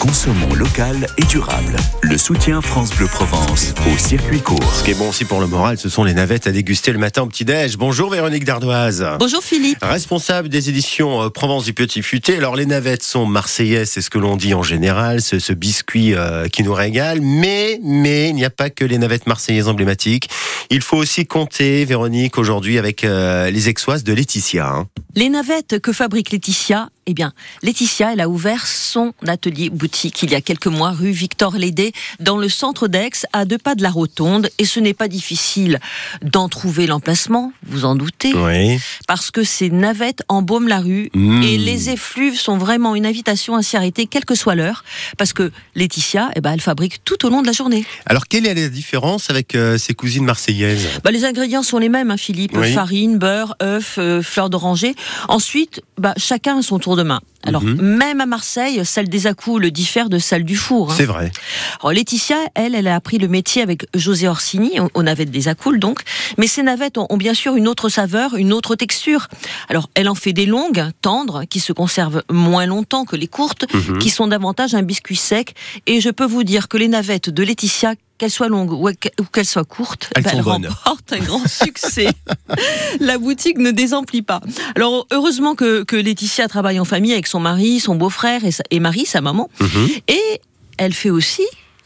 [0.00, 1.76] Consommons local et durable.
[2.00, 4.74] Le soutien France Bleu Provence au circuit court.
[4.74, 6.98] Ce qui est bon aussi pour le moral, ce sont les navettes à déguster le
[6.98, 7.76] matin au petit-déj.
[7.76, 9.06] Bonjour Véronique Dardoise.
[9.18, 9.76] Bonjour Philippe.
[9.82, 12.38] Responsable des éditions euh, Provence du Petit Futé.
[12.38, 16.14] Alors les navettes sont marseillaises, c'est ce que l'on dit en général, ce, ce biscuit
[16.14, 17.20] euh, qui nous régale.
[17.20, 20.30] Mais, mais il n'y a pas que les navettes marseillaises emblématiques.
[20.70, 24.66] Il faut aussi compter, Véronique, aujourd'hui avec euh, les exoises de Laetitia.
[24.66, 24.86] hein.
[25.14, 27.32] Les navettes que fabrique Laetitia, eh bien,
[27.62, 31.92] Laetitia, elle a ouvert son atelier boutique il y a quelques mois, rue Victor Lédé,
[32.20, 34.48] dans le centre d'Aix, à deux pas de la Rotonde.
[34.58, 35.80] Et ce n'est pas difficile
[36.22, 38.78] d'en trouver l'emplacement, vous en doutez, Oui.
[39.08, 41.42] parce que ces navettes embaument la rue Mmh.
[41.42, 44.84] et les effluves sont vraiment une invitation à s'y arrêter, quelle que soit l'heure,
[45.18, 47.84] parce que Laetitia, eh ben, elle fabrique tout au long de la journée.
[48.06, 50.86] Alors quelle est la différence avec euh, ses cousines marseillaises?
[51.04, 52.52] Bah, les ingrédients sont les mêmes, hein, Philippe.
[52.56, 52.72] Oui.
[52.72, 54.94] Farine, beurre, œufs, euh, fleurs d'oranger.
[55.28, 57.20] Ensuite, bah, chacun a son tour de main.
[57.46, 57.80] Alors, Mhm.
[57.80, 60.90] même à Marseille, celle des accoules diffère de celle du four.
[60.92, 60.94] hein.
[60.96, 61.32] C'est vrai.
[61.80, 65.78] Alors, Laetitia, elle, elle a appris le métier avec José Orsini, aux- navettes des accoules
[65.80, 66.00] donc.
[66.36, 69.28] Mais ces navettes ont, ont bien sûr une autre saveur, une autre texture.
[69.68, 73.64] Alors, elle en fait des longues, tendres, qui se conservent moins longtemps que les courtes,
[73.72, 73.98] Mhm.
[73.98, 75.54] qui sont davantage un biscuit sec.
[75.86, 79.08] Et je peux vous dire que les navettes de Laetitia, qu'elles soient longues ou que-
[79.18, 80.66] ou qu'elles soient courtes, Elles ben, sont elles bonnes.
[80.66, 82.08] remportent un grand succès.
[83.00, 84.40] La boutique ne désemplit pas.
[84.76, 89.06] Alors, heureusement que, que Laetitia travaille en famille avec son mari, son beau-frère et, Marie,
[89.06, 89.48] sa maman.
[89.58, 89.88] Mhm.
[90.08, 90.40] Et
[90.76, 91.42] elle fait aussi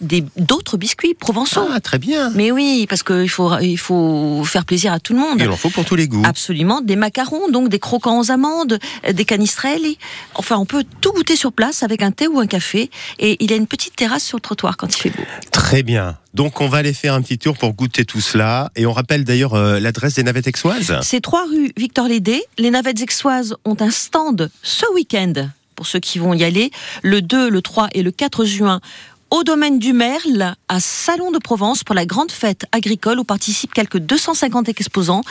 [0.00, 1.66] d'autres biscuits provençaux.
[1.72, 2.30] Ah, très bien.
[2.34, 5.38] Mais oui, parce qu'il faut, il faut faire plaisir à tout le monde.
[5.40, 6.22] Il en faut pour tous les goûts.
[6.24, 9.98] Absolument, des macarons, donc des croquants aux amandes, euh, des canistrelli.
[10.34, 12.90] Enfin, on peut tout goûter sur place avec un thé ou un café.
[13.18, 15.22] Et il y a une petite terrasse sur le trottoir quand il fait beau.
[15.50, 16.16] Très bien.
[16.34, 18.70] Donc on va aller faire un petit tour pour goûter tout cela.
[18.76, 20.98] Et on rappelle d'ailleurs euh, l'adresse des navettes exoises.
[21.02, 22.42] C'est 3 rue Victor Lédé.
[22.58, 25.32] Les navettes exoises ont un stand ce week-end,
[25.74, 26.70] pour ceux qui vont y aller,
[27.02, 28.80] le 2, le 3 et le 4 juin.
[29.32, 33.74] Au domaine du Merle, à Salon de Provence, pour la grande fête agricole où participent
[33.74, 35.22] quelques 250 exposants.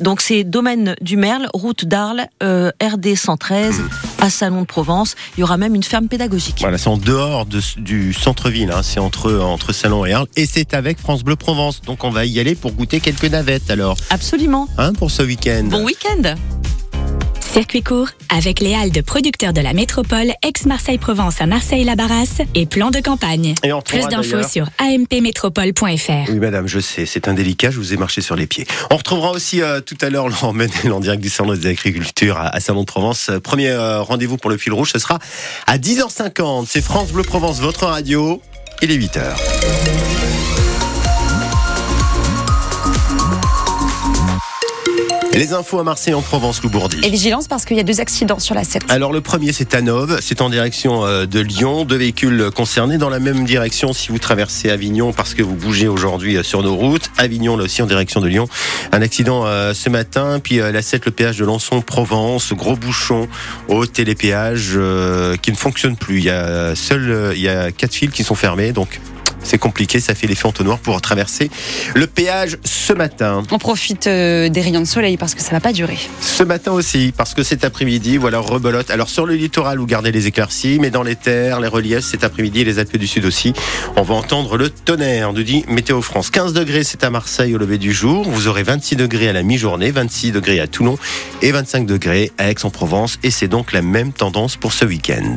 [0.00, 3.82] Donc c'est domaine du Merle, route d'Arles, euh, RD 113,
[4.20, 5.16] à Salon de Provence.
[5.36, 6.58] Il y aura même une ferme pédagogique.
[6.60, 8.82] Voilà, c'est en dehors de- du centre-ville, hein.
[8.84, 11.80] c'est entre, entre Salon et Arles, et c'est avec France Bleu Provence.
[11.82, 14.68] Donc on va y aller pour goûter quelques navettes alors, Absolument.
[14.78, 15.64] hein, pour ce week-end.
[15.64, 16.34] Bon week-end
[17.52, 22.90] Circuit court avec les halles de producteurs de la métropole ex-Marseille-Provence à Marseille-la-Barrasse et plan
[22.90, 23.56] de campagne.
[23.64, 26.30] Et on Plus d'infos sur ampmétropole.fr.
[26.30, 28.68] Oui, madame, je sais, c'est indélicat, je vous ai marché sur les pieds.
[28.90, 32.38] On retrouvera aussi euh, tout à l'heure Laurent Menel en direct du Salon des Agricultures
[32.38, 33.30] à, à Salon de Provence.
[33.30, 35.18] Euh, Premier euh, rendez-vous pour le fil rouge, ce sera
[35.66, 36.66] à 10h50.
[36.68, 38.40] C'est France Bleu Provence, votre radio.
[38.80, 40.29] Il est 8h.
[45.40, 46.98] Les infos à Marseille en Provence, Lou Bourdi.
[47.02, 48.82] Et vigilance parce qu'il y a deux accidents sur la 7.
[48.90, 52.98] Alors le premier c'est à Nove, c'est en direction euh, de Lyon, deux véhicules concernés
[52.98, 56.62] dans la même direction si vous traversez Avignon parce que vous bougez aujourd'hui euh, sur
[56.62, 57.10] nos routes.
[57.16, 58.50] Avignon là aussi en direction de Lyon.
[58.92, 62.76] Un accident euh, ce matin, puis euh, la 7 le péage de Lançon Provence, gros
[62.76, 63.26] bouchon
[63.68, 66.18] au télépéage euh, qui ne fonctionne plus.
[66.18, 69.00] Il y a seul il y a quatre fils qui sont fermés donc
[69.42, 71.50] c'est compliqué, ça fait l'effet entonnoir pour traverser
[71.94, 73.42] le péage ce matin.
[73.50, 75.98] On profite euh, des rayons de soleil parce que ça va pas durer.
[76.20, 78.90] Ce matin aussi, parce que cet après-midi, voilà, rebelote.
[78.90, 82.24] Alors sur le littoral, vous gardez les éclaircies, mais dans les terres, les reliefs, cet
[82.24, 83.52] après-midi, et les Alpes du Sud aussi,
[83.96, 86.30] on va entendre le tonnerre, nous dit Météo France.
[86.30, 88.28] 15 degrés, c'est à Marseille au lever du jour.
[88.28, 90.98] Vous aurez 26 degrés à la mi-journée, 26 degrés à Toulon
[91.42, 93.18] et 25 degrés à Aix-en-Provence.
[93.22, 95.36] Et c'est donc la même tendance pour ce week-end.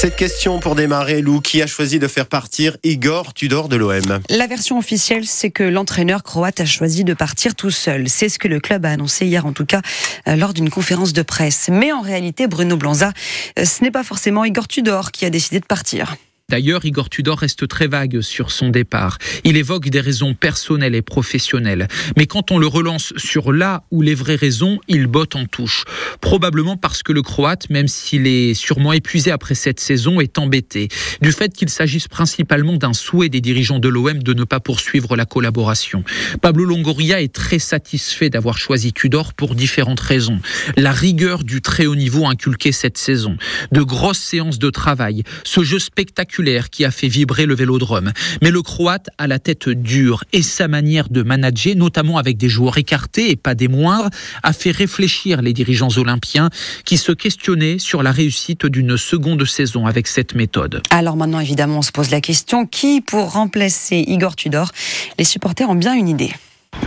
[0.00, 4.20] Cette question pour démarrer, Lou, qui a choisi de faire partir Igor Tudor de l'OM
[4.28, 8.08] La version officielle, c'est que l'entraîneur croate a choisi de partir tout seul.
[8.08, 9.82] C'est ce que le club a annoncé hier, en tout cas,
[10.28, 11.68] euh, lors d'une conférence de presse.
[11.68, 13.12] Mais en réalité, Bruno Blanza,
[13.58, 16.14] euh, ce n'est pas forcément Igor Tudor qui a décidé de partir.
[16.50, 19.18] D'ailleurs, Igor Tudor reste très vague sur son départ.
[19.44, 21.88] Il évoque des raisons personnelles et professionnelles.
[22.16, 25.84] Mais quand on le relance sur là où les vraies raisons, il botte en touche.
[26.22, 30.88] Probablement parce que le Croate, même s'il est sûrement épuisé après cette saison, est embêté.
[31.20, 35.16] Du fait qu'il s'agisse principalement d'un souhait des dirigeants de l'OM de ne pas poursuivre
[35.16, 36.02] la collaboration.
[36.40, 40.40] Pablo Longoria est très satisfait d'avoir choisi Tudor pour différentes raisons.
[40.78, 43.36] La rigueur du très haut niveau inculqué cette saison.
[43.70, 45.24] De grosses séances de travail.
[45.44, 46.37] Ce jeu spectaculaire
[46.70, 48.12] qui a fait vibrer le vélodrome.
[48.42, 52.48] Mais le Croate a la tête dure et sa manière de manager, notamment avec des
[52.48, 54.10] joueurs écartés et pas des moindres,
[54.42, 56.50] a fait réfléchir les dirigeants olympiens
[56.84, 60.82] qui se questionnaient sur la réussite d'une seconde saison avec cette méthode.
[60.90, 64.70] Alors maintenant, évidemment, on se pose la question qui pour remplacer Igor Tudor?
[65.18, 66.30] Les supporters ont bien une idée.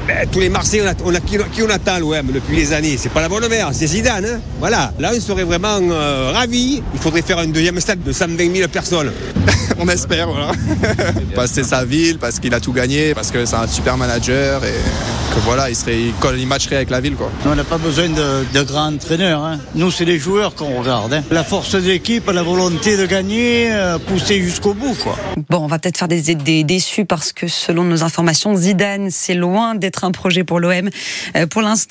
[0.07, 2.73] Ben, tous les Marseillais, on a, on a qui, qui, on attend l'OM depuis les
[2.73, 2.97] années?
[2.97, 4.25] C'est pas la bonne mère, c'est Zidane.
[4.25, 6.81] Hein voilà, là on serait vraiment euh, ravis.
[6.93, 9.11] Il faudrait faire un deuxième stade de 120 000 personnes.
[9.79, 10.51] on espère, voilà.
[11.35, 13.97] parce que c'est sa ville, parce qu'il a tout gagné, parce que c'est un super
[13.97, 14.73] manager et
[15.33, 17.15] que voilà, il, serait, il, il matcherait avec la ville.
[17.15, 17.31] Quoi.
[17.45, 19.43] On n'a pas besoin de, de grands entraîneurs.
[19.43, 19.59] Hein.
[19.75, 21.13] Nous, c'est les joueurs qu'on regarde.
[21.13, 21.23] Hein.
[21.31, 24.95] La force de l'équipe, la volonté de gagner, euh, pousser jusqu'au bout.
[25.01, 25.17] Quoi.
[25.49, 29.33] Bon, on va peut-être faire des, des déçus parce que selon nos informations, Zidane, c'est
[29.33, 30.89] loin d'être un projet pour l'OM.
[31.35, 31.81] Euh, pour l'instant,